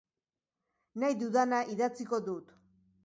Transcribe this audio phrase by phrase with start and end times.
[1.03, 2.57] Nahi dudana idatziko dut.